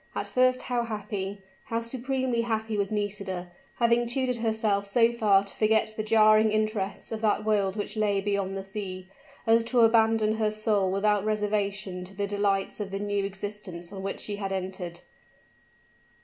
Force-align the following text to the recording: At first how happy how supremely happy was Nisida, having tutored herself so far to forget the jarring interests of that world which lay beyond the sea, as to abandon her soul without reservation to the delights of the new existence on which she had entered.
At 0.15 0.25
first 0.25 0.63
how 0.63 0.83
happy 0.85 1.43
how 1.65 1.81
supremely 1.81 2.41
happy 2.41 2.75
was 2.75 2.91
Nisida, 2.91 3.51
having 3.75 4.07
tutored 4.07 4.37
herself 4.37 4.87
so 4.87 5.13
far 5.13 5.43
to 5.43 5.53
forget 5.55 5.93
the 5.95 6.01
jarring 6.01 6.51
interests 6.51 7.11
of 7.11 7.21
that 7.21 7.45
world 7.45 7.75
which 7.75 7.95
lay 7.95 8.19
beyond 8.19 8.57
the 8.57 8.63
sea, 8.63 9.09
as 9.45 9.63
to 9.65 9.81
abandon 9.81 10.37
her 10.37 10.51
soul 10.51 10.91
without 10.91 11.23
reservation 11.23 12.03
to 12.05 12.15
the 12.15 12.25
delights 12.25 12.79
of 12.79 12.89
the 12.89 12.97
new 12.97 13.23
existence 13.23 13.93
on 13.93 14.01
which 14.01 14.21
she 14.21 14.37
had 14.37 14.51
entered. 14.51 15.01